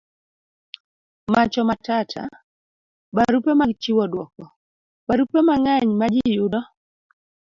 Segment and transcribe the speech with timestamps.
[1.33, 2.21] Macho Matata.
[3.15, 4.43] barupe mag chiwo duoko.
[5.07, 6.59] barupe mang'eny majiyudo